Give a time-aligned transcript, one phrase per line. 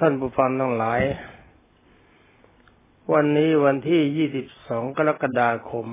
[0.00, 1.02] ท่านผู้ฟังทั้งหลาย
[3.12, 5.86] วันนี้วันที่ 22 กรกฎาคม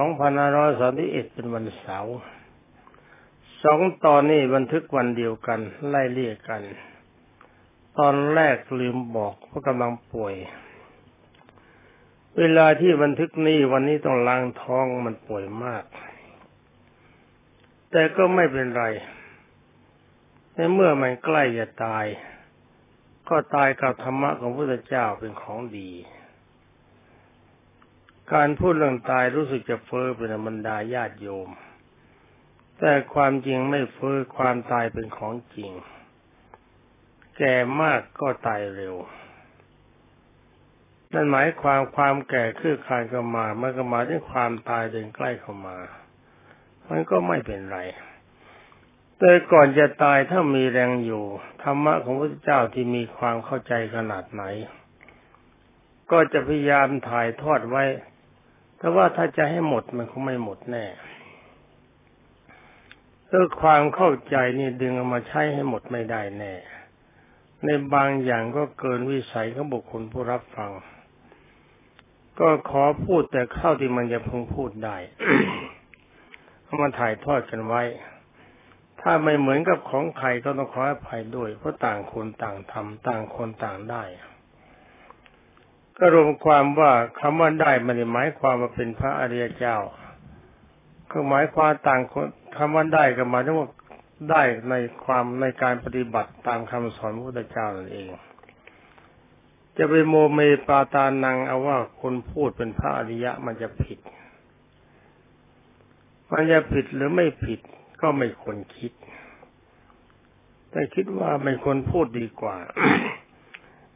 [0.00, 2.16] 2531 เป็นวันเสาร์
[3.62, 6.62] สองตอนนี้บันทึกวันเดียวกัน ไล่เลี่ยกกัน
[7.98, 10.34] ตอนแรกลืมบอกเพรากำลังป่วย
[12.38, 15.84] เวลาที่บันทึกนี้วันนี้ต้องล้างท้องมันป่วยมาก
[17.90, 18.86] แต่ก็ไม่เป็นไร
[20.60, 22.06] ในเมื่อมันใกล้จะตาย
[23.28, 25.90] ก็ตายกับธรรมะของพระพุทธเจ้าเป็นของดี
[28.32, 31.48] การพูดเรื่องตายรู้สึกจะเฟ้อเป็นบรรดาญาติโยม
[32.78, 35.70] แต่ความจริงไม่เฟ้อความตายเป็นของจริง
[37.38, 38.94] แก่มากก็ตายเร็ว
[41.12, 45.76] นั่นหมายความความแก่คือคานเข้ามามันก็มาด้วยความตายเดินใกล้เข้ามา
[46.88, 47.80] มันก็ไม่เป็นไร
[49.18, 51.24] แต่ก่อนจะตายถ้ามีแรงอยู่
[51.62, 54.42] ธรรมะของพระเจ้าที่มีความเข้าใจขนาดไหน
[56.10, 57.84] ก็จะพยายามถ่ายทอดไว้
[58.78, 60.86] แต่ว่าถ้าจะให้หมดมันคงไม่หมดแน่
[63.26, 66.54] เพื่อความเข้าใจนี่ดึงเอามาใช้ให้หมดไม่ได้แน่
[67.64, 70.70] ในบางอย่างก็เกินวิสัยของบุคคลผู้รับฟัง
[72.40, 74.96] ก็ขอพูดแต่เข้าที่มันจะพึงพูดได้
[76.64, 77.82] เอามาถ่ายทอดกันไว้
[79.02, 84.04] ถ้าไม่เหมือนกับของใครก็ต้องขออภัยด้วย เพราะต่างคนต่างทำต่างคนต่างได้
[85.98, 89.76] ก็รวมความว่าคำว่าได้มันหมายความว่าเป็นพระอริยเจ้า
[91.10, 92.26] ก็หมายความต่างคน
[92.56, 93.68] คำว่าได้ก็หมายถึงว่า
[94.30, 98.06] ได้ในความในการปฏิบัติตามคำสอนพระพุทธเจ้านั่นเอง
[99.76, 103.98] จะไปโมเมปาตานังเอาว่าคนพูดเป็นพระอริยะมันจะผิด
[106.32, 107.60] มันจะผิดหรือไม่ผิด
[108.00, 108.92] ก็ไม่ควรคิด
[110.70, 112.56] แต่คิดว่าไม่ควรพูดดีกว่า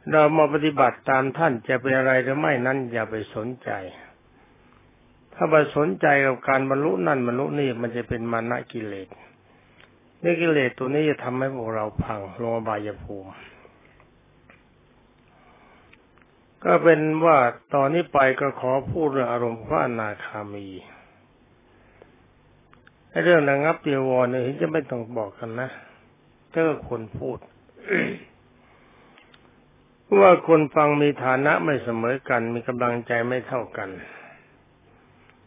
[0.09, 3.71] เรามาปฏิบัติตามท่านจะเป็นอะไรหรือไม่นั้นอย่าไปสนใจ
[5.33, 9.07] ถ้าไปสนใจกับการบรรลุนั่นบรรลุนี่มันจะเป็นมานะกิเลส
[10.23, 13.31] นี่กิเลสตัวนี้จะทำให้พวกเราพังลงบายภูมิ
[16.63, 17.37] ก็เป็นว่า
[17.73, 20.67] ตอนนี้ไปก็ขอพูดเรื่องอารมณ์พระอนาคามี
[23.21, 25.69] เรื่องระงับเตียวรเนี่ยเห็นจะไม่ต้องบอกกันนะ
[26.51, 27.37] ถ้าคนพูด
[30.21, 33.89] ว่าคนฟังมีฐานะไม่เสมอกัน มีกำลังใจไม่เท่ากัน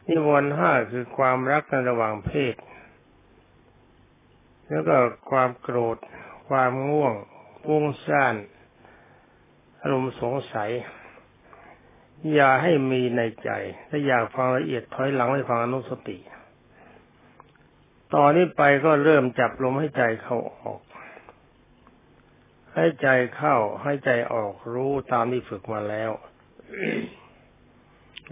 [0.06, 2.54] นิวรณ์ห้าคือความรักในระหว่างเพศ
[4.68, 4.96] แล้วก็
[5.30, 5.96] ความโกรธ
[6.48, 7.14] ความง่วง
[7.68, 8.34] วุ่งซ่าน
[9.80, 10.70] อารมณ์สงสัย
[12.34, 13.50] อย่าให้มีในใจ
[13.88, 16.18] ถ้าอยากฟังละเอียดถอยหลังไปฟังอนุสติ
[18.14, 20.80] ตอนนี้ไปก็เริ่มจับลมให้ใจเข้าออก
[22.74, 26.10] ให้ใจเข้าให้ใจออกรู้ตามที่ฝึกมาแล้ว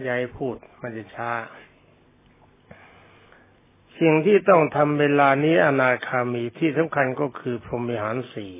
[0.07, 1.31] ยายพูดมันจะช้า
[3.99, 8.53] สิ่งที่ต้องทำเวลานี้อนาคามีที่สำคัญก็คือพรหมิหารสี่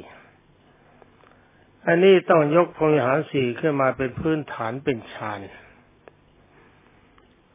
[1.88, 5.40] อันนี้ต้องยกพรหมิหารสี่ขึ้นมาเป็นพื้นฐานเป็นฌาน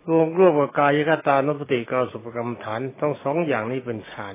[0.08, 4.34] รวมรวบกับกายกตานุปติกาสุปกรรมฐานต้องสองอย่างนี้เป็นฌาน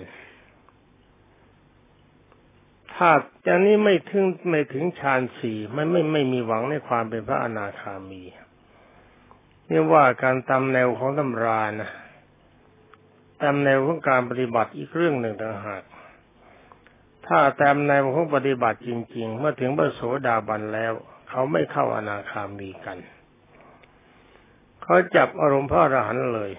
[2.94, 3.10] ถ้า
[3.44, 8.24] อย่างนี้ไม่ถึงไม่ถึงฌานสี่มันไม่ไม่มีหวังในความเป็นพระอนาคามี
[9.70, 11.92] นี่ว่าการตามแนวของตำรานะ
[13.42, 15.84] ตามแนวของการปฏิบัติอีกเรื่องหนึ่งต่างหาก
[17.28, 20.94] ถ้าตามแนวของปฏิบัติจริง ๆ เมื่อถึงพระโสดาบันแล้ว
[21.30, 22.98] เขาไม่เข้าอนาคามีกัน
[24.86, 26.52] เขาจับอารมณ์พระอรหันต์เลย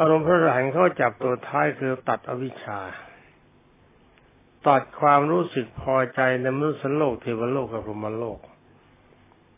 [0.00, 2.80] อารมณ์พระอรหันต์เขาจับตัวท้ายคือตัดอวิชชา
[4.68, 8.38] ตัดความรู้สึกพอใจในมนุษย์โลกเทวโลกกับพรหมโลก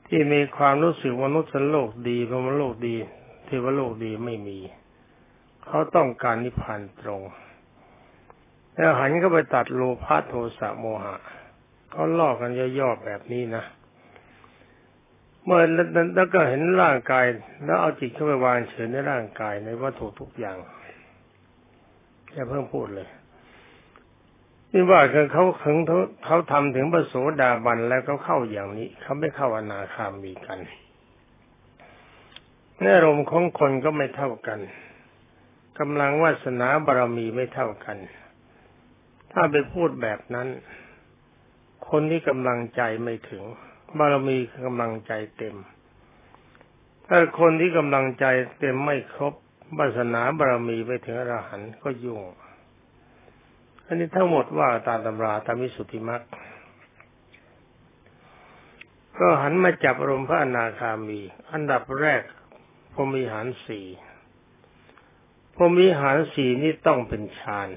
[0.09, 2.97] ที่มีความรู้สึกมนุษย์โลกดีพรหมโลกดี
[3.47, 4.59] เทวโลกดีไม่มี
[5.67, 7.23] เขาต้องการนิพพานตรง
[8.75, 11.17] แล้วหันก็ไปตัดโลภะโทสะโมหะ
[11.91, 13.65] เขาลอกกันย่อๆแบบนี้นะ
[15.47, 15.63] เมื่อ
[16.17, 17.27] แล้วก็เห็นร่างกาย
[17.65, 20.59] แล้วเอาจิตเข้าไปวางเฉยในร่างกายในวัตถุทุกอย่าง
[22.33, 23.09] อย่าเพิ่งพูดเลย
[24.73, 25.79] นี่ว่าคือเขาถึง
[26.25, 30.59] เขาทำถึงประโสดาบันแล้วเขาเข้าอย่างนี้เขาไม่เข้าอนาคามีกัน
[32.79, 34.61] เนื้อรมของคนก็ไม่เท่ากัน
[35.79, 37.97] กำลังวาสนาบารมีไม่เท่ากัน
[39.33, 40.49] ถ้าไปพูดแบบนั้น
[41.91, 43.43] คนที่กำลังใจไม่ถึง
[43.99, 45.57] บารมีกำลังใจเต็ม
[47.07, 48.25] ถ้าคนที่กำลังใจ
[48.59, 49.35] เต็มไม่ครบ
[49.79, 52.21] วาสนาบารมีไปถึงอรหันต์ก็ยุ่ง
[53.87, 56.23] อันนี้ทั้งหมดว่าตามตำราตามวิสุทธิมรรค
[59.19, 61.21] ก็หันมาจับอารมณ์พระอนาคามี
[61.53, 62.23] อันดับแรก
[62.93, 63.87] พรมิหารสี่
[65.55, 67.69] พรมิหารสี่นี่ต้องเป็นฌาน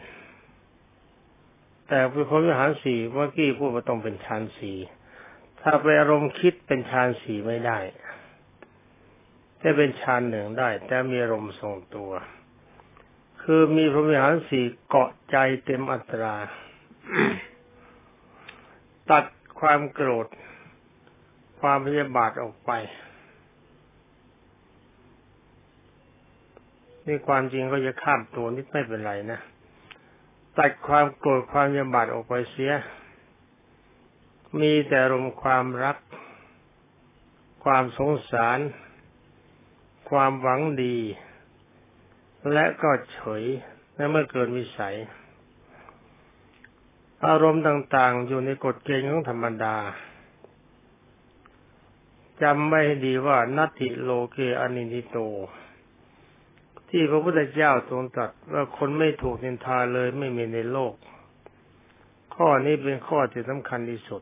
[1.88, 2.00] แต่
[2.30, 4.78] พรมิหารสี่เมื่อกี้พูดว่าต้องเป็นฌานสี่
[5.64, 7.80] ถ้าไปอารมณ์คิดเป็นฌานสี่ไม่ได้
[9.62, 12.12] จะเป็นฌานหนึ่งได้ แต่มีอารมณ์ทรงตัว
[13.42, 16.36] คือมีพรหมิหารสี่เกาะใจเต็มอัตรา
[19.12, 19.26] ตัด
[19.60, 20.28] ความโกรธ
[21.60, 22.72] ความพยาบาทออกไป
[27.06, 29.40] นี่ความจริงก็จะข้ามตัวนิดไม่เป็นไรนะ
[30.58, 32.72] ตัดความโกรธความพยาบาทออกไปเสีย
[34.58, 35.98] มีแต่ลมความรัก
[37.64, 38.60] ความสงสาร
[40.10, 40.98] ความหวังดี
[42.54, 43.44] และก็เฉย
[43.96, 44.96] และเมื่อเกินวิสัย
[47.26, 49.78] อารมณ์ต่างๆ อยู่ในกฎเกณฑ์ของธรรมดา
[52.42, 55.18] จำไม่ดีว่านัตติโลเกอนินิโต
[56.90, 60.94] ที่พระพุทธเจ้าทรงตรัสว่าคนไม่ถูกนินทาเลยไม่มีในโลก
[62.36, 64.22] ข้อนี้เป็นข้อที่สำคัญที่สุด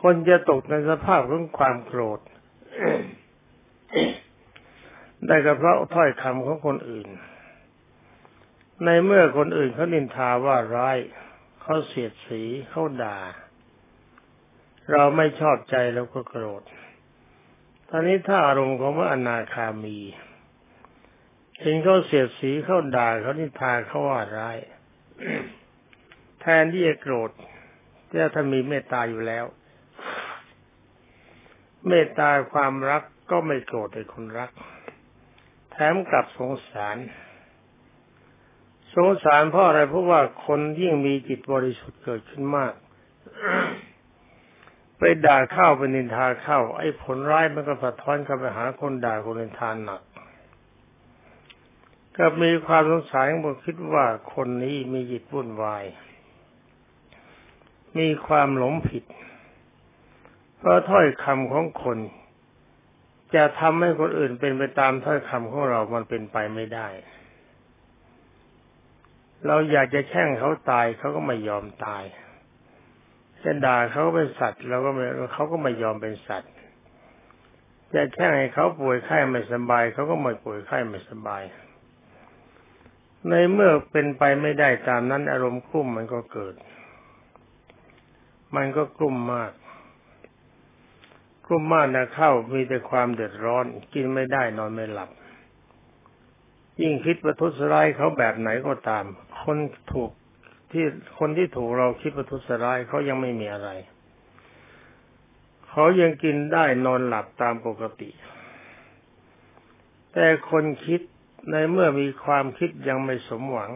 [0.00, 2.20] คนจะตกในสภาพของความโกรธ
[5.26, 7.08] ได้ก็เพราะถ้อยคำของคนอื่น
[8.84, 10.98] ในเมื่อคนอื่นเขานินทาว่าร้าย
[11.62, 13.18] เขาเสียดสีเขาด่า
[14.92, 16.62] เราไม่ชอบใจแล้วก็โกรธ
[17.88, 19.98] ตอนนี้ถ้าอารมณ์ของพระอนาคามี
[21.60, 24.58] เห็นเขาเสียดสีเขาด่าเขานินทาเขาว่าร้าย
[26.46, 27.30] แทนที่จะโกรธ
[28.10, 29.44] ถ้าถ้ามีเมตตาอยู่แล้ว
[31.88, 34.50] เมตตาความรักก็ไม่โกรธในคนรัก
[35.70, 36.96] แถมกลับสงสาร
[38.94, 42.72] สงสารเพราะอะไรเพราะว่าคนยิ่งมีจิตบริสุทธิ์เกิดขึ้นมาก
[44.98, 50.02] ไปด่าเข้าไปนินทาเข้า ไอ้ผลร้ายมันก็สะท้อนกลับไปหาคนด่าคนนินทานหนัก
[52.16, 54.04] ก็มีความสงสัยบอกคิดว่า
[54.34, 55.84] คนนี้มีจิตวุ่นวาย
[57.98, 59.04] มีความหลงผิด
[60.58, 61.98] เพราะถ้อยคำของคน
[63.34, 66.88] จะทำให้คนอื่นเป็นไปตามถ้อยคำของเรา มันเป็นไปไม่ได้
[69.46, 72.04] เราอยากจะแช่งเขาตายเขาก็ไม่ยอมตาย
[73.44, 76.52] จะด่าเขาเป็นสัตว์เราก็ไม่เขาก็ไม่ยอมเป็นสัตว์
[77.94, 81.42] จะแค่ให้เขาป่วยไข้ไม่สบายเขาก็ไม่ป่วยไข้ไม่สบาย
[83.28, 86.54] ในเมื่อเป็นไปไม่ได้ตามนั้นอารมณ์กลุ้มมันก็เกิด
[88.56, 89.52] มันก็กลุ้มมาก
[91.46, 93.64] กลุ้มมากนะเข้ามีแต่ความเดือดร้อน
[93.94, 95.10] กินไม่ได้นอนไม่หลับ
[96.80, 99.04] ยิ่งคิดประทุษร้ายเขาแบบไหนก็ตาม
[99.42, 99.58] คน
[99.92, 100.10] ถูก
[100.70, 100.84] ที่
[101.18, 103.70] คนที่ถูกเราคิดประทุษร้ายเขายังไม่มีอะไร
[105.68, 108.10] เขายังกินได้นอนหลับตามปกติ
[110.12, 111.00] แต่คนคิด
[111.50, 113.70] ในเมื่อมีความคิดยังไม่สมหวัง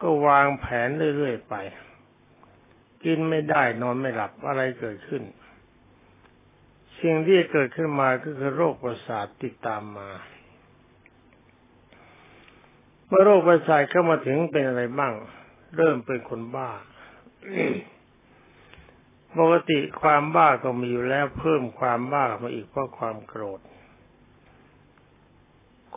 [0.00, 1.54] ก็วางแผนเรื่อยๆไป
[3.04, 5.22] กินไม่ได้นอนไม่หลับอะไรเกิดขึ้น
[7.00, 10.10] สิ่งที่เกิดขึ้นมาก็คือโรคประสาทติดตามมา
[13.06, 15.12] เมื่อโรคประสาทเข้ามาถึงเป็นอะไรบ้าง
[15.76, 16.70] เริ่มเป็นคนบ้า
[19.38, 23.60] ปกติความบ้าก็มีอยู่แล้วเพิ่มความบ้ามาอีกเพราะความโกรธ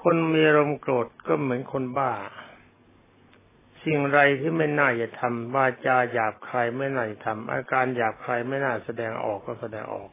[0.02, 2.12] คนมีอารมณ์โกรธก็เหมือนคนบ้า
[3.84, 10.10] สิ่งไรที่ไม่น่าจะทำวาจาหยาบคายไม่น่าจะทำอาการหยาบคายไม่น่าแสดงออกก็แสดงออก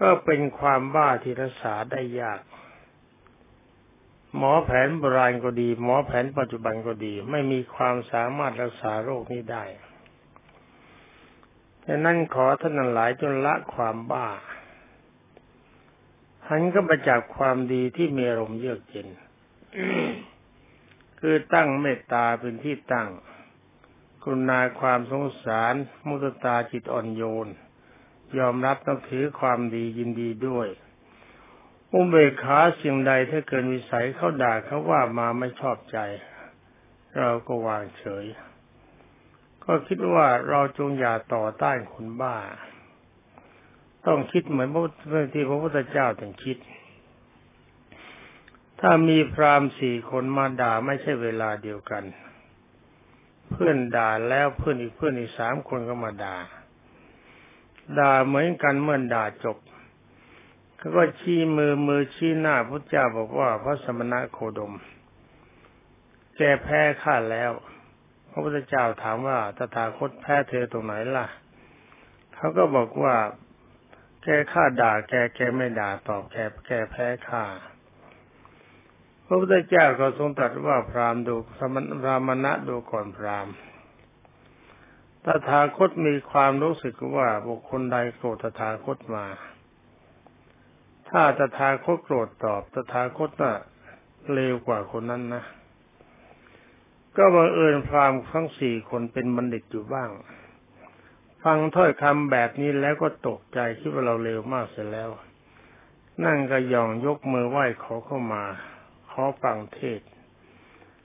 [0.00, 2.40] ก็เป็นความบ้าที่รักษาได้ยาก
[4.36, 9.64] หมอแผนโบราณก็ดี หมอแผนปัจจุบันก็ดี ไม่มีความสามารถรักษาโรคนี้ได้
[11.86, 14.28] ดังนั้นขอท่านหลายจนละความบ้า
[16.48, 19.08] หันก็มาจากความดีที่มีอารมณ์เยือกเย็น
[21.24, 23.08] คือตั้งเมตตาเป็นที่ตั้ง
[24.22, 25.74] กรุณาความสงสาร
[26.06, 27.48] มุตตาจิตอ่อนโยน
[28.38, 30.68] ยอมรับต้องถือความดียินดีด้วย
[31.92, 35.98] อุเบกขาสิ่งใดถ้าเกินวิสัยเขาด่าเขาว่ามาไม่ชอบใจ
[37.18, 38.24] เราก็วางเฉย
[39.64, 42.36] ก็คิดว่าเราจงอย่าต่อต้านคนบ้า
[44.06, 46.56] ต้องคิดเหมือนพระที่พระพุทธเจ้าถึงคิด
[48.84, 52.04] ถ้ามีพรามสี่คนมาด่าไม่ใช่เวลาเดียวกัน
[53.50, 56.36] เพื่อนด่าแล้วเพื่อนอีกเพื่อนอีกสามคนก็มาด่า
[57.98, 59.58] ด่าเหมือนกันเมื่อด่าจบ
[60.76, 64.74] เขาก็ชี้มือมือชี้หน้าพระเจ้าบอกว่าพระสมณะโคดม
[66.36, 67.52] แกแพ้ข้าแล้ว
[68.30, 71.26] พระพุทธเจ้าถามว่าตถาคตแพ้เธอตรงไหนล่ะ
[72.34, 73.14] เขาก็บอกว่า
[74.22, 76.36] แกข้าด่า แกแกไม่ด่าตอบแก
[76.66, 77.44] แกแพ้ข้า
[79.32, 83.48] ระพุทธเจ้าก็ทรงตรัสว่าพรามดูสมณรามณะดูก่อนพราม
[85.24, 89.26] ตถาคตมีความรู้สึกว่าบุคคลใดโกรธตถาคตมา
[91.08, 93.56] ถ้าตถาคตโกรธตอบตถาคตน่ะ
[94.32, 95.44] เลวกว่าคนนั้นนะ
[97.16, 100.10] ก็บังเอิญพรามทั้งสี่คนเป็นบัณฑิตอยู่บ้าง
[101.42, 105.10] ฟังถ้อยคำแบบนี้แล้วก็ตกใจคิดว่าเราเลวมากเสียแล้ว
[106.24, 108.44] นั่งกระยองยกมือไหว้ขอเข้ามา
[109.12, 110.00] ขอฟังเทศ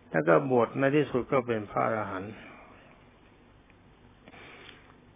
[0.10, 2.34] แล้วก็บวชในที่สุดก็เป็นพระอรหันต์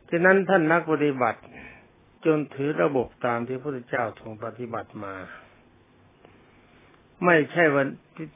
[0.10, 1.42] ฉะนั้นท่านนักปฏิบัติ
[2.26, 5.16] จนถือระบบตามที่พระพุทธเจ้าทรงปฏิบัติมา
[7.26, 7.88] ไม่ใช่วัน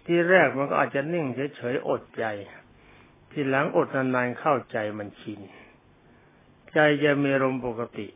[0.07, 2.25] ที่แรกมันก็อาจจะนิ่งเฉยๆอดใจ
[3.31, 5.39] ทีหลังอดนานๆเข้าใจมันชิน
[6.73, 8.07] ใจจะมีลมปกติ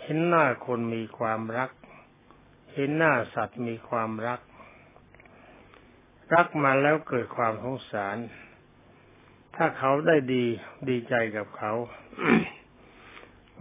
[0.00, 1.70] เห็นหน้าคนมีความรัก
[2.72, 4.40] เห็นหน้าสัตว์มีความรัก
[6.34, 8.16] รักมาแล้วเกิดความสงสาร
[9.56, 10.44] ถ้าเขาได้ดี
[10.88, 11.72] ดีใจกับเขา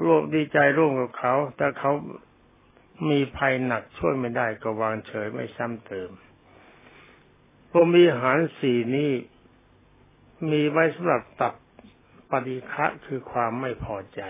[0.03, 1.91] ร่วมดีใจร่วมกับเขา แต่เขา
[3.09, 6.09] มีภัยหนักช่วยไม่ได้ก็วางเฉยไม่ซ้ำเติม
[7.71, 9.11] พรมีหารสี่นี้
[10.51, 11.53] มีไว้สำหรับตัด
[12.29, 14.21] ปฏิฆะคือความไม่พอใจ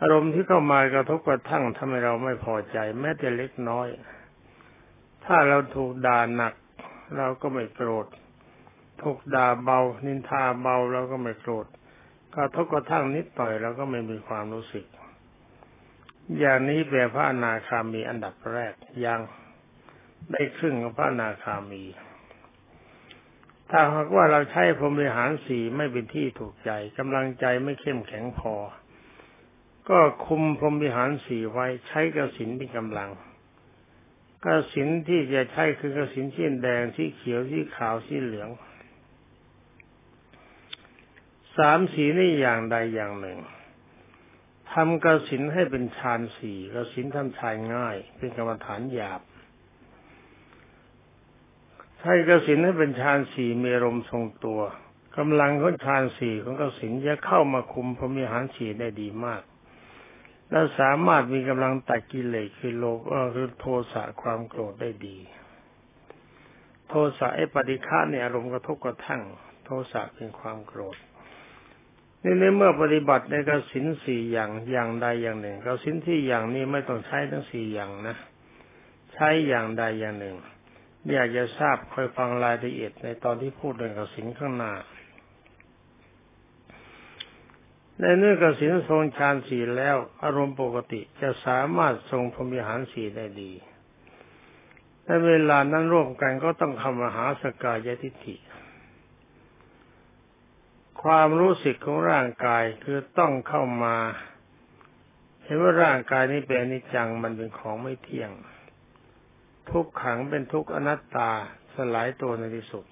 [0.00, 3.88] อารมณ์ที่เข้ามากระทบกระทั่งทำให้เราไม่พอใจ แม้แต่เล็กน้อย
[5.28, 6.54] ถ้าเราถูกด่าหนัก
[7.16, 8.06] เราก็ไม่โกรธ
[9.02, 11.66] ถูกด่าเบา นินทาเบาเราก็ไม่โกรธ
[12.34, 14.86] กระทบกระทั่งนิดหน่อยเราก็ไม่มีความรู้สึก
[16.38, 19.20] อย่างนี้แปลพระอนาคามีอันดับแรกยัง
[20.32, 21.84] ได้ครึ่งของพระอนาคามี
[23.70, 28.54] ถ้าหากว่าเราใช้พรหมิหารสีไม่เป็นที่ถูกใจกำลังใจไม่เข้มแข็งพอ
[29.88, 33.10] ก็คุมพรหมิหารสีไว้ใช้กระสินเป็นกำลัง
[34.44, 38.50] กระสินที่จะใช้คือกระสินเช่นแดงที่เขียวที่ขาวที่เหลือง
[41.56, 43.38] สามสีนี่อย่างใดอย่างหนึ่ง
[44.72, 49.20] ทำกระสินให้เป็นฌานสี่กสินทำชายง่าย เป็นกรรมฐานหยาบ
[51.98, 54.60] ใช้กระสินให้เป็นฌานสี่มีลมทรงตัว
[55.16, 59.42] กำลังของฌานสี่ของกระสินจะเข้ามาคุมพรมีหารสี่ได้ดีมาก
[60.50, 62.98] และสามารถมีกำลังตัดกิเลสคือโลภ
[63.34, 65.16] คือโทสะความโกรธได้ดี
[66.88, 69.22] โทสะไอ้ปฏิฆะเนี่ยอารมณ์กระทบกระทั่ง
[69.64, 70.96] โทสะเป็นความโกรธ
[72.22, 78.16] นี่ในเมื่อปฏิบัติในกสินสี่อย่างอย่างใดอย่างหนึ่งกสินที่อย่างนี้ไม่ต้องใช้ทั้งสี่อย่างนะ
[79.12, 80.36] ใช้อย่างใดอย่างหนึ่ง
[81.12, 84.72] อยากจะทราบคอยฟังรายละเอียดในตอนที่พูดเรื่องกสินข้างหน้า
[88.00, 93.52] ในเนื้อกสินทรงฌานสี่แล้ว อารมณ์ปกติจะสามารถทรงพรมิหารสี่ได้ดี
[95.04, 98.36] ในเวลานั้นร่วมกันก็ต้องคำมหาสกายทิฏฐิ
[101.02, 103.96] ความรู้สึกของร่างกายคือต้องเข้ามา
[105.44, 108.30] เห็นว่าร่างกายนี้เป็นอนิจจังมันเป็นของไม่เที่ยง
[109.70, 111.30] ทุกขังเป็นทุกอนัตตา
[111.74, 112.84] สลายตัวในที่สุด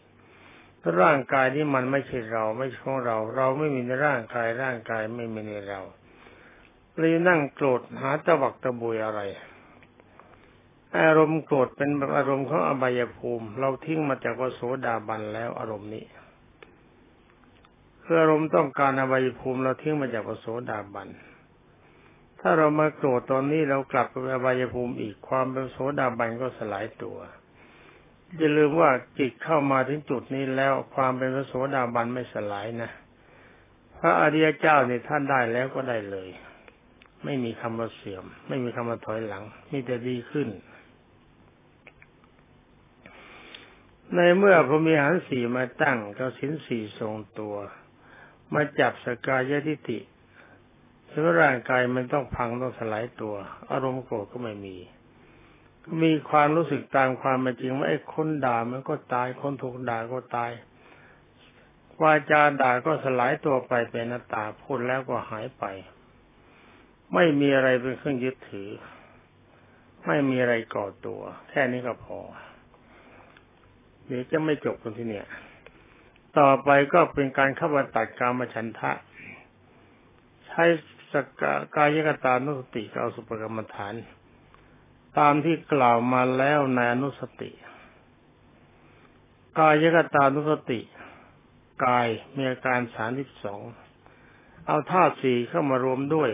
[1.01, 5.81] ร่างกายนี้มันไม่ใช่เรา ไม่ใช่ของเรา เราไม่มีในร่างกายร่างกายไม่มีในเรา
[6.99, 9.21] เลยนั่งโกรธหาตะวักตะบุยอะไร
[10.99, 16.05] อารมณ์โกรธเป็นอารมณ์ของอบายภูมิ เราทิ้งมาจากวโสดาบันแล้วอารมณ์นี้
[18.03, 21.09] คืออารมณ์ต้องการอวัยภูมิเราทิ้งมาจากปโสดาบัน
[22.41, 27.19] ถ้าเรามาโกรธตอนนี้เรากลับไปอวัยภูมิอีกความเป็นโสดาบันก็สลายตัว
[28.39, 32.91] อย่าลืมว่าจิตเข้ามาถึงจุดนี้แล้วความเป็นพระโสดาบันไม่สลายนะ
[33.99, 36.29] พระอริยเจ้าเนี่ยท่านได้แล้วก็ได้เลย
[37.25, 40.49] ไม่มีคำว่าเสื่อม ไม่มีคำว่าถอยหลังมีแต่ดีขึ้น
[44.15, 47.55] ในเมื่อพรมีหันสี่มาตั้งก็สินสี่ทรงตัว
[48.55, 49.99] มาจับสกายทิฏฐิ
[51.11, 53.35] ถึงร่างกายมันต้องพังต้องสลายตัว
[53.71, 54.77] อารมณ์โกรธก็ไม่มี
[56.03, 60.53] มีความรู้สึกตามความเป็นจริงว่าไอ้คนด่ามันก็ตาย คนถูกด่าก็ตาย
[62.03, 65.65] วาจาด่าก็สลายตัวไปเป็นนัตตาพูดแล้วก็หายไป
[67.15, 68.71] ไม่มีอะไรเป็นเครื่องยึดถือ
[70.07, 72.19] ไม่มีอะไรก่อตัว แค่นี้ก็พอ
[74.07, 75.27] เดี๋ยวจะไม่จบตรงที่เนี่ย
[76.39, 78.93] ต่อไปก็เป็นการเข้ามาตัดกามฉันทะ
[80.47, 80.65] ใช้
[81.13, 81.43] สก
[81.77, 83.95] กายกตานุสติกับสุปกรรมฐาน
[85.19, 87.51] ตามที่กล่าวมาแล้วในอนุสติ
[89.59, 90.81] กายกตานุสติ
[91.85, 93.63] กายมีอาการสามสิบสอง
[94.67, 96.31] เอาธาตุสี่เข้ามารวมด้วย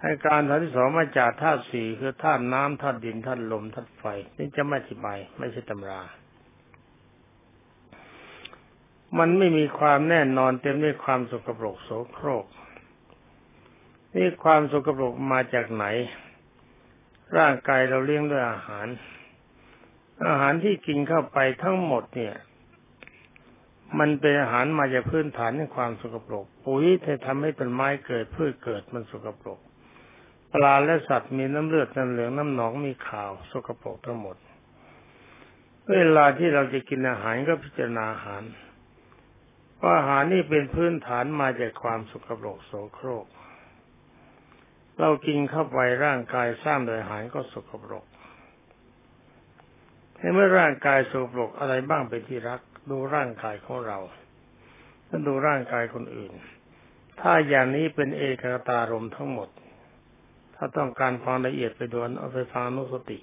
[0.00, 4.04] ให้การฐานที่สองมาจากธาตุสี่คือธาตุน้ำธาตุดินธาตุลมธาตุไฟ
[4.38, 6.02] นี่จะไม่อธิบายไม่ใช่ตำรา
[9.18, 12.46] มันไม่มีความแน่นอนเต็มด้วยความสกปรกโสโครก
[14.14, 15.84] นี่ความสกปรกมาจากไหน
[17.38, 18.86] ร่างกายเราเลี้ยงด้วยอาหาร
[20.28, 22.34] อาหารที่กินเข้าไปทั้งหมดเนี่ย
[23.98, 29.58] มันเป็นอาหารมาจากพื้นฐานในความสกปรก ปุ๋ยที่ทำให้ต้นไม้เกิดพืชเกิดมันสกปรก
[30.52, 34.36] ปลาและสัตว์มีน้ำเลือดน้ำเหลืองน้ำหนองมีข่าวสกปรกทั้งหมด
[35.92, 38.42] เวลาที่เราจะกินอาหารก็พิจารณาอาหาร
[39.80, 43.26] ว่าอาหารนี่เป็นพื้นฐานมาจากความสกปรกโสโครก
[45.00, 48.04] เรากินเข้าไปร่างกายสร้างโดยอาหารก็สกปรก
[50.34, 52.60] เมื่อร่างกายสกปรกอะไรบ้างเป็นที่รัก
[52.90, 53.98] ดูร่างกายของเรา
[55.08, 56.32] ถ้าดูร่างกายคนอื่น
[57.20, 59.48] ถ้าอย่างนี้เป็นเอกตารมทั้งหมด
[60.54, 63.18] ถ้าต้องการความละเอียดไปดูเอาไปฟังนุสติ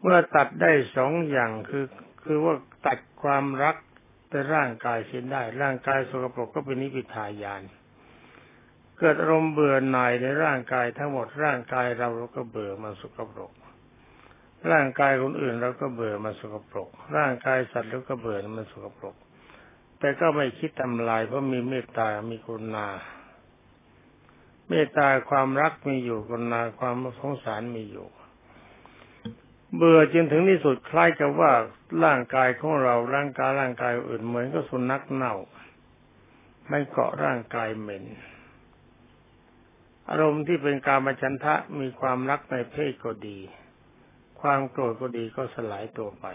[0.00, 1.84] เมื่อตัดได้สองอย่างคือ
[2.22, 2.54] คือว่า
[2.86, 3.76] ตัดความรัก
[4.30, 7.62] ในร่างกายเสียได้ ร่างกายสกปรกก็เป็นนิพิทายาน
[8.98, 13.52] เกิดอารมณ์เบื่อหน่ายในร่างกายทั้งหมดร่างกายเราเราก็เบื่อมันสกปรก
[14.70, 19.16] ร่างกายคนอื่นเราก็เบื่อมันสกปรก ร่างกายสัตว์เราก็เบื่อมันสกปรก
[19.98, 22.86] แต่ก็ไม่คิดทำลายเพราะมีเมตตา มีกรุณา
[24.68, 28.08] เมตตาความรักมีอยู่กรุณาความสงสารมีอยู่
[29.76, 31.52] เบื่อจนถึงที่สุดคล้ายกับว่า
[32.04, 35.34] ร่างกายของเราร่างกายร่างกายอื่นเหมือนก็สุนัขเน่า
[36.68, 38.04] ไม่เกาะร่างกายเหม็น
[40.08, 43.38] อารมณ์ที่เป็นการมฉันทะมีความรักในเพศก็ดี
[44.40, 46.26] ความโกรธก็ดีก็สลายตัวไป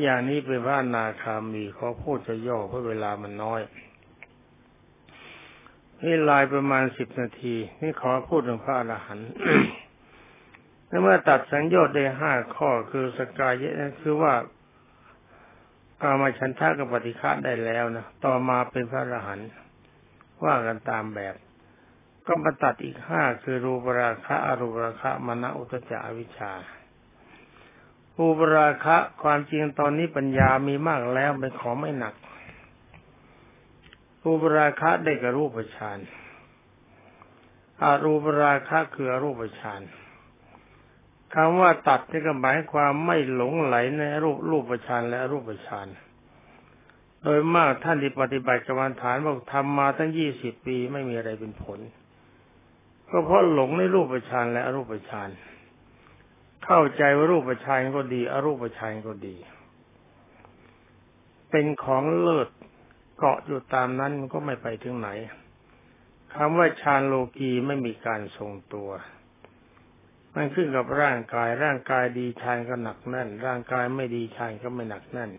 [0.00, 3.60] อย่างนี้เป็นพระนาคามีเขาพูดจะย่อเพราะเวลามันน้อย
[6.04, 9.30] นี่ลายประมาณสิบนาที นี่ขอพูดถึงพระอรหันต์
[11.02, 14.34] เมื่อตัดสังโยชน์ได้ห้าข้อคือสกายะคือว่า
[16.02, 19.48] กามาชันทากับปฏิฆาได้แล้วนะต่อมาเป็นพระอรหันต์
[20.44, 21.34] ว่ากันตามแบบ
[22.28, 26.52] ก็มาตัดอีกห้าคือรูปราคะอรูปราคะมณอุตจาวิชา
[28.16, 32.14] รูปราคะความจริงตอนนี้ปัญญามีมากแล้วเป็นของไม่หนัก
[34.24, 35.98] รูปราคะได้กับรูปฌาน
[37.82, 39.80] อารูปราคะคืออรูปฌาน
[41.34, 45.88] คำว่าตัดนี่ก็หมายความไม่หลงไหลในรูปรูปฌานและรูปฌาน
[47.22, 51.80] โดยมากท่านที่ปฏิบัติกรรมฐานบอกทำมาตั้งยี่สิบปีไม่มีอะไรเป็นผล
[53.10, 55.30] ก็เพราะหลงในรูปฌานและอรูปฌาน
[56.64, 59.36] เข้าใจว่ารูปฌานก็ดี อรูปฌานก็ดี
[61.50, 62.48] เป็นของเลิศ
[63.18, 65.08] เกาะอยู่ตามนั้นมันก็ไม่ไปถึงไหน
[66.34, 68.90] คำว่าฌานโลกีไม่มีการทรงตัว
[70.34, 75.30] มันขึ้นกับร่างกาย ร่างกายดีฌานก็หนักแน่น ร่างกายไม่ดีฌานก็ไม่หนักแน่น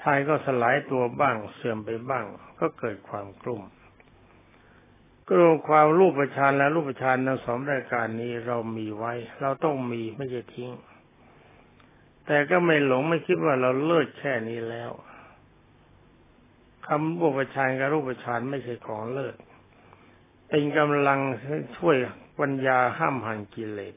[0.00, 2.24] ฌานก็สลายตัวบ้างเสื่อมไปบ้าง
[2.60, 3.62] ก็เกิดความกลุ่ม
[5.32, 10.70] กลุ่มความรูปฌานและรูปฌานทั้งสองรายการนี้เรามีไว้ เราต้องมีไม่ใช่ทิ้ง
[12.26, 14.90] แต่ก็ไม่หลงไม่คิดว่าเราเลิศแค่นี้แล้ว
[16.86, 19.36] คำรูปฌานกับรูปฌานไม่ใช่ของเลิศ
[20.48, 21.20] เป็นกำลัง
[21.76, 21.96] ช่วย
[22.38, 23.94] ปัญญาห้ามหันกิเลส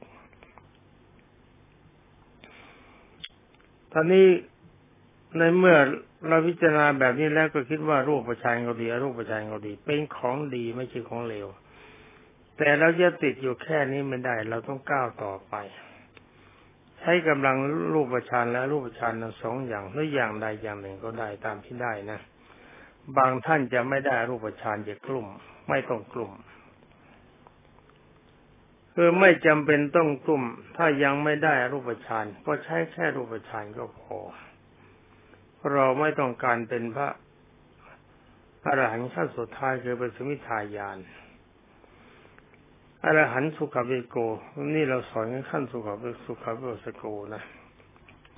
[3.91, 4.27] ตอนนี้
[5.37, 5.77] ในเมื่อ
[6.27, 11.47] เราพิจารณาแบบนี้แล้วก็คิดว่ารูปฌานก็ดีรูปฌานก็ดี เป็นของดีไม่ใช่ของเลว
[12.57, 15.55] แต่เราจะติดอยู่แค่นี้ไม่ได้ เราต้องก้าวต่อไป
[16.99, 17.57] ใช้กำลัง
[17.93, 22.19] รูปฌานและรูปฌานทั้งสองอย่างหรืออย่างใดอย่างหนึ่งก็ได้ตามที่ได้นะ
[23.17, 25.27] บางท่านจะไม่ได้รูปฌานจะกลุ่ม
[25.69, 26.31] ไม่ต้องกลุ่ม
[28.95, 30.43] คือไม่จำเป็นต้องกลุ่ม
[30.77, 34.19] ถ้ายังไม่ได้รูปฌานก็ใช้แค่รูปฌานก็พอ
[35.71, 37.09] เราไม่ต้องการเป็นพระ
[38.65, 40.97] อรหันต์ขั้นสุดท้ายคือเป็นสมิทายาน
[43.03, 44.17] อรหันต์สุขวิโก
[44.75, 47.43] นี่เราสอนขั้นสุขวิสุขวิโสโกนะ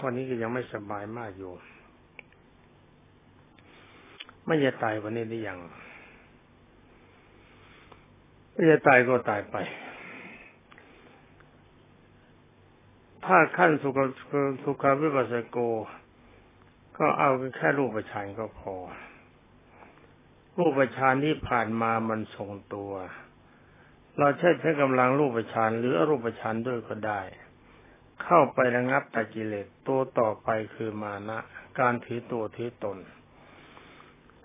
[0.02, 1.54] วันนี้ก็ยังไม่สบายมากอยู่
[4.46, 5.60] ไม่จะตายวันนี้ได้ยัง
[8.54, 9.56] ไม่จะตายก็ตายไป
[13.26, 13.98] ถ้าขั้นสุข
[14.64, 15.58] สุขาวิปัสสโก
[16.98, 18.76] ก็เอาแค่รูปฌานก็พอ
[20.58, 22.92] รูปฌานที่ผ่านมามันทรงตัว
[24.18, 27.22] เราใช้ใช้กำลังรูปฌานหรืออรูปฌานด้วยก็ได้
[28.24, 31.40] เข้าไประงับตัดกิเลสตัวต่อไปคือมานะ
[31.80, 32.98] การถือตัวถือตน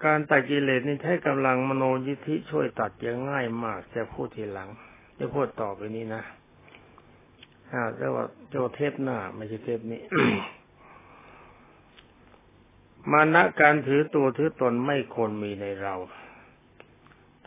[0.05, 4.69] การตัดกิเลสนี่ใช้กำลังมโนยิธิช่วยตัดยังง่ายมากจะพูดทีหลัง
[5.19, 6.23] จะพูดต่อไปนี้นะ
[7.73, 10.01] อ่าแต่ว่าโจเทปหน้าไม่ใช่เทปนี้
[13.13, 15.95] มานะการถือตัวถือตนไม่ควรมีในเรา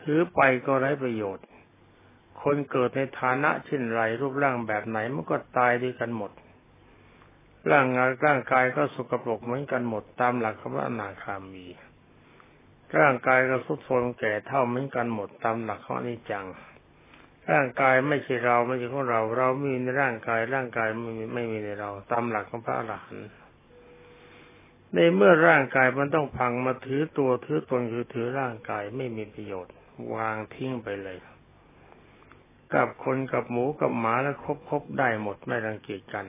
[0.02, 1.46] ถือไปก็ไร้ประโยชน์
[2.42, 6.32] คนเกิดในฐานะเช่นไรรูปร่างแบบไหนมันก็ตายด้วยกันหมด
[7.70, 11.66] ร่างกายร่างกายก็สกปรกเหมือนกันหมดตามหลักคำว่าอนาคามี
[12.98, 16.46] ร่างกายก็ทุดโทรมแก่เท่าเหมือนกันหมดตามหลักของอนิจจัง
[17.50, 23.43] ร่างกายไม่ใช่เราไม่ใช่ของเรา เรามีในร่างกายร่างกายไม่มีไม่มีในเรา ตามหลักของพระอรหันต์
[24.94, 29.74] ในเมื่อร่างกายมันต้องพังมาถือตัวถือตนคือถือร่างกายไม่มีประโยชน์
[30.14, 31.18] วางทิ้งไปเลย
[32.74, 36.26] กับคนกับหมูกับหมาแล้วครบครบได้หมดไม่รังเกียจกัน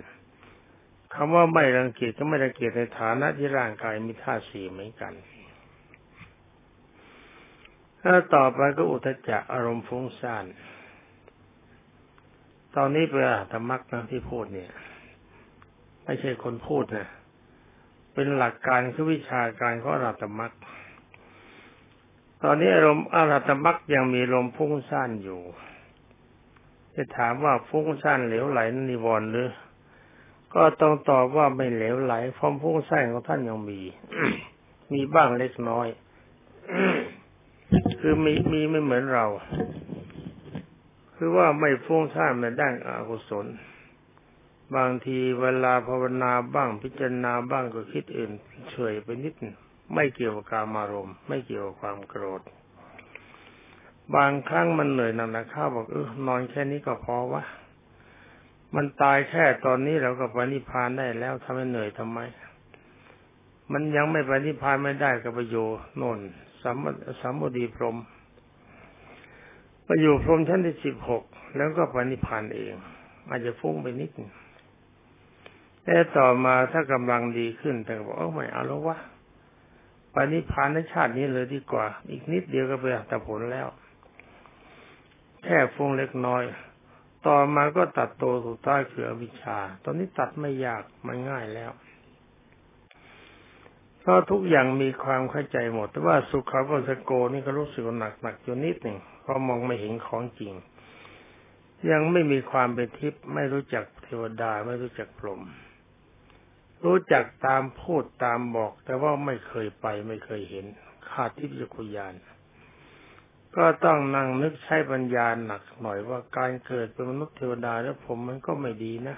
[1.14, 5.14] คำว่าไม่รังเกียจก็ไม่รังเกียจในฐานะที่ร่างกายมีธาตุสี่เหมือนกัน
[8.02, 10.46] ถ้าต่อไปก็อุทจจะอารมณ์ฟุ้งซ่าน
[12.76, 14.72] ตอนนี้เป็นธรรมักนะที่พูดเนี่ย
[16.04, 17.08] ไม่ใช่คนพูดนะ
[18.16, 20.54] เป็นหลักการคือวิชาการของอรัตมัก
[22.44, 25.42] ตอนนี้อารมณ์อรัตมักยังมีลมฟุ้งซ่านอยู่
[26.96, 29.50] จะถามว่าฟุ้งซ่านเหลวไหลนิวรณ์หรือ
[30.56, 33.80] ก็ต้องตอบว่าไม่เหลวไหลความฟุ้งซ่านของท่านยังมี
[34.94, 35.88] มีบ้างเล็กน้อย
[38.00, 39.26] คือมีมีไม่เหมือนเรา
[41.16, 43.46] คือว่าไม่ฟุ้งซ่านในด้านอกุศล
[44.76, 48.32] บางทีเวลาภาวนาบ้างพิจารณาบ้างก็คิดอื่น
[48.72, 49.34] เฉยไปนิด
[49.94, 52.42] ไม่เกี่ยวกับการอารมณ์ไม่เกี่ยวกับความโกรธ
[54.16, 57.44] บางครั้งมันเหนื่อยนักนะข้าบอกเออนอนแค่นี้ก็พอวะ
[58.76, 62.20] มันตายแค่ตอนนี้เราก็ไปนิพพานได้แล้วทำไมเหนื่อยทำไม
[63.72, 66.20] มันยังไม่ไปนิพพานไม่ได้ก็ไปอยู่โนน
[66.62, 66.78] สัม
[67.22, 67.98] สัมบดีพรม
[69.86, 71.24] ไปอยู่พรมชั้นที่สิบหก
[71.56, 72.74] แล้วก็ไปนิพพานเอง
[73.30, 74.30] อาจจะฟุ้งไปนิดนึง
[75.86, 78.98] แต่ต่อมาถ้ากำลังดีขึ้นแต่บอกเอาไม่เอาแล้ววะ
[80.12, 83.68] ไปนิพานในชาตินี้เลยดีกว่า อีกนิดเดียวก็ไปอัตผลแล้ว
[85.44, 86.44] แค่ฟงเล็กน้อย
[87.28, 91.72] ต่อมาก็ตัดโตสุดท้ายคืออวิชชา ตอนนี้ตัดไม่ยากมันง่ายแล้ว
[94.00, 100.54] เพราะทุกอย่างมีความเข้าใจหมด แต่ว่าสุขาปสโกนี่ก็รู้สึกหนักหนักอยู่นิดหนึ่งเพราะมองไม่เห็นของจริง
[101.92, 105.42] ยังไม่มีความเป็นทิพย์ไม่รู้จักเทวดาไม่รู้จักพรหม
[106.86, 110.66] รู้จักตามพูดตามบอก แต่ว่าไม่เคยไปไม่เคยเห็น
[111.10, 112.14] ขาดทิพยคุยาน
[113.56, 119.18] ก็ต้องนั่งนึกใช้ปัญญาหนักหน่อยว่าการเกิดเป็นมนุษย์เทวดาแล้วผมมันก็ไม่ดีนะ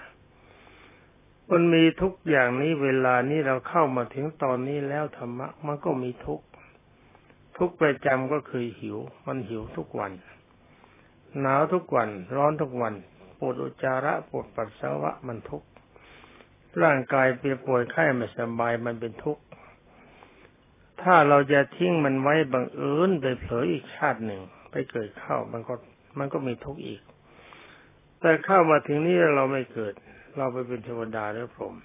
[1.51, 6.41] มันมีทุกอย่างนี้เวลานี้เราเข้ามาถึงตอนนี้แล้วธรรมะมันก็มีทุก
[7.57, 10.11] ทุกประจำก็คือหิว มันหิวทุกวัน
[11.39, 12.93] หนาวทุกวัน ร้อนทุกวัน
[13.39, 15.67] ปวดอุจจาระปวดปัสสาวะมันทุกข์
[16.83, 19.43] ร่างกายเปียป่วยไข้ไม่สบายมันเป็นทุกข์
[21.01, 25.73] ถ้าเราจะทิ้งมันไว้บังเอิญไปเผลออีกชาติหนึ่งไปเกิดเข้ามันก็
[26.19, 27.01] มันก็มีทุกข์อีก
[28.19, 29.93] แต่เข้ามาถึงนี้เราไม่เกิด
[30.37, 31.75] เราไปเป็นเทวดาหรือพรหม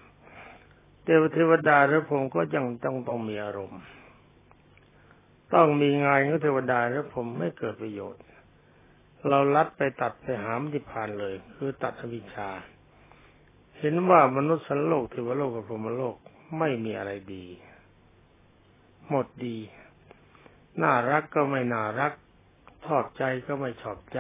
[1.05, 3.83] เทวเทวดาหรือพรหมก็ยังต้องต้องมีอารมณ์
[5.55, 8.23] ต้องมีงานของเทวดาหรือพรหมไม่เกิดประโยชน์
[9.29, 12.51] เราลัดไปตัดไปหามที่ผ่านเลย คือตัดอวิชชา
[13.85, 16.17] เห็นว่ามนุษย์สันโลกเทวโลกกับพรหมโลก
[16.59, 17.45] ไม่มีอะไรดี
[19.09, 19.57] หมดดี
[20.83, 22.13] น่ารักก็ไม่น่ารัก
[22.87, 24.19] ชอบใจก็ไม่ชอบใจ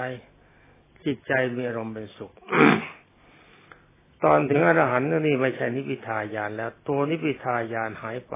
[1.05, 2.33] จิตใจมีอารมณ์เป็นสุข
[4.25, 8.35] ตอนถึงอรหันต์นี่ไม่ใช่นิพิทายานแล้ว ตัวนิพิทายานหายไป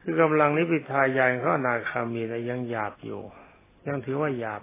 [0.00, 3.20] คือกำลังนิพิทายานเขาอนาคามีแต่ยังหยาบอยู่
[3.86, 4.62] ยังถือว่าหยาบ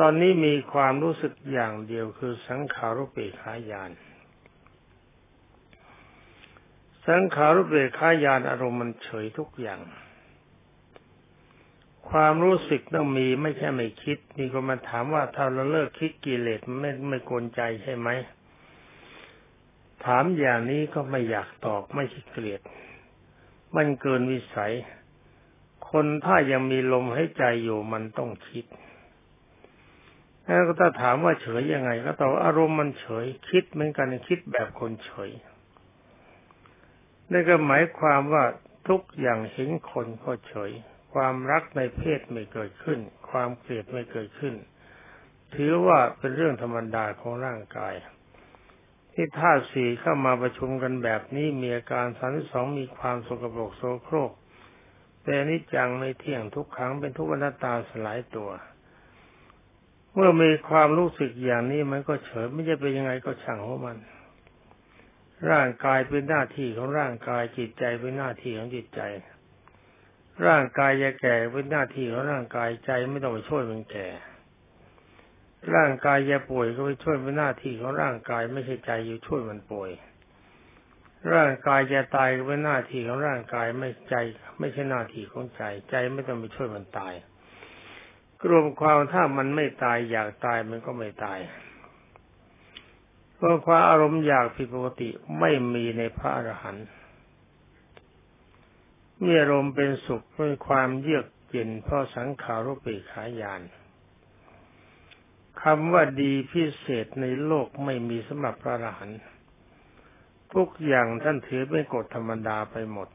[0.00, 3.90] ตอนนี้มีความรู้สึกอย่างเดียวคือสังขารุเปขายาน
[7.08, 9.80] สังขารุเปขายานอารมณ์มันเฉยทุกอย่าง
[12.10, 18.08] ความรู้สึกต้องมีไม่ใช่ไม่คิด มีคนมาถามว่าถ้าเราเลิกคิดกิเลสไม่ไม่กวนใจใช่ไหม
[20.04, 22.60] ถามอย่างนี้ก็ไม่อยากตอบไม่คิดเกลียด
[23.76, 24.72] มันเกินวิสัย
[25.90, 28.64] คนถ้ายังมีลมให้ใจอยู่มันต้องคิด
[30.44, 35.30] แล้วก็ถ้าถามว่าเฉยยังไง ก็ตอบอารมณ์มันเฉย คิดเหมือนกันคิดแบบคนเฉย
[37.30, 38.44] นั่นก็หมายความว่า
[38.88, 40.70] ทุกอย่างเห็นคนก็เฉย
[41.14, 42.98] ความรักในเพศไม่เกิดขึ้น
[43.30, 44.54] ความเกลียดไม่เกิดขึ้น
[45.54, 47.94] ถือว่าเป็นเรื่องธรรมดาของร่างกาย
[49.12, 54.32] ที่ธาตุสี่เข้ามาประชุมกันแบบนี้มีอาการสามสองมีความสกปรกโสโครก
[55.24, 58.50] แต่นิจังไม่เที่ยงทุกครั้งเป็นทุกอนัตตาสลายตัว
[60.14, 63.96] เมื่อมีความรู้สึกอย่างนี้มันก็เฉยไม่จะเป็นยังไงก็ช่างของมัน
[65.50, 69.00] ร่างกายเป็นหน้าที่ของร่างกายจิตใจเป็นหน้าที่ของจิตใจ
[70.46, 74.08] ร่างกายจะแก่เป็นหน้าที่ของร่างกายใจไม่ต้องไปช่วยมันแก่
[75.74, 79.90] ร่างกายจะป่วยก็ไปช่วยเป็นหน้าที่ของร่างกายไม่ใช่ใจอยู่ช่วยมันป่วย
[81.34, 84.14] ร่างกายจะตายก็เป็นหน้าที่ของร่างกายไม่ใจ
[84.58, 87.14] ไม่ใช่หน้าที่ของใจ ใจไม่ต้องไปช่วยมันตาย
[88.48, 91.38] รวมความถ้ามันไม่ตายอยากตายมันก็ไม่ตาย
[93.36, 95.08] เพราะความอารมณ์อยากผิดปกติ
[95.40, 96.86] ไม่มีในพระอรหันต์
[99.22, 103.62] มีอารมณ์เป็นสุขเป็นความเยือกเย็นเพราะสังขารุปิขายาน
[105.62, 109.20] คำว่าดีพิเศษในโลกไม่มีสำหรับพระอรหันต์
[110.54, 113.08] ทุกอย่างท่านถือเป็นกฎธรรมดาไปหมด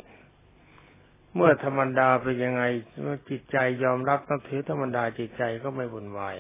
[1.36, 2.64] เมื่อธรรมดาเป็นยังไง
[3.02, 6.36] เมื่อจิตใจยอมรับต้องถือธรรมดาจิตใจก็ไม่วุ่นวาย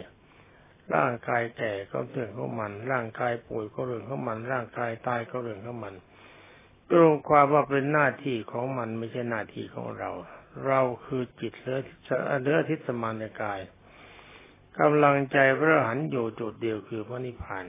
[0.96, 5.94] ร่างกายแก่ก็เรื่องของมัน ร่างกายป่วยก็เรื่องของมัน ร่างกายตายก็เรื่องของมัน
[6.90, 10.12] ตรงความว่าเป็นหน้าที่ของมันไม่ใช่หน้าที่ของเรา
[10.68, 11.80] เราคือจิตเลือ
[12.42, 13.60] เลือทิศมานในกาย
[14.80, 17.66] กำลังใจพระหันอยู่จุดเดียวคือพระนิพพาน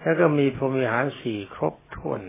[0.00, 2.22] แล้วก็มีพรมิหารสี่ครบถ้วน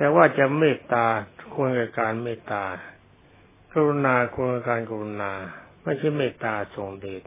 [0.00, 1.06] แต่ว่าจะเมตตา
[1.54, 2.64] ควรกับการเมตตา
[3.72, 5.32] กรุณาควรกับการกรุณา
[5.82, 7.22] ไม่ใช่เมตตาทรงเดช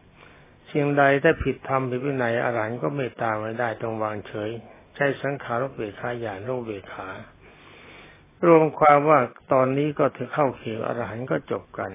[0.70, 4.50] สิ่งใดถ้าผิดธรรมผิดวินัยอรหันก็เมตตาไม่ได้ต้องวางเฉย
[4.94, 7.08] ใช้สังขารเบกขาญาณโลเบกขา
[8.46, 9.20] รวมความว่า
[9.52, 11.92] ตอนนี้ก็ถึงเข้าเขียวอรหันก็จบกัน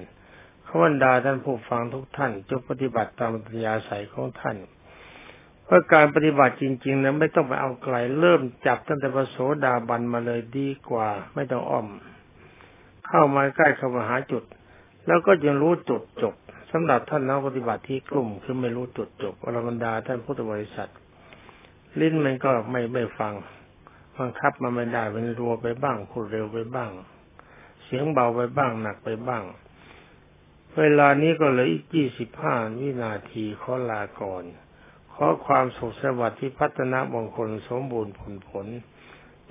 [0.66, 4.56] ขวันดาท่านผู้ฟังทุกท่านจงปฏิบัติตามปัญญาใสของท่าน
[5.68, 11.88] เพราะการปฏิบัติจริงๆนั้นไม่ต้องไปเอาไกลเริ่มจับตั้งแต่พระโสดาบันมาเลยดีกว่า ไม่ต้องอ้อม
[13.08, 14.44] เข้ามาใกล้เข้ามาหาจุด
[15.06, 16.34] แล้วก็ยังรู้จุดจบ
[16.72, 20.90] สำหรับท่านนักปฏิบัติที่กลุ่มคือไม่รู้จุดจบอรบรรดาท่านพุทธบริษัท
[22.00, 23.34] ลิ้นมันก็ไม่ไม่ฟัง
[24.16, 26.90] บังคับมันไม่ได้เป็นรัวไปบ้างพูดเร็วไปบ้าง
[27.84, 29.44] เสียงเบาไปบ้างหนักไปบ้าง
[30.78, 34.44] เวลานี้ก็เหลืออีกยี่สิบห้าวินาทีขอลาก่อน
[35.20, 38.66] ขอความสุขสวัสดิ์ที่พัฒนามงคลสมบูรณ์ผลผล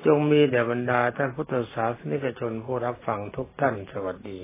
[0.06, 4.40] จงมีแด่บรรดาท่านพุทธศาสนิกชนผู้รับฟังทุกท่านสวัสดี